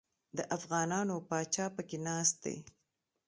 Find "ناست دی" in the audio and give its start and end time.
2.07-2.57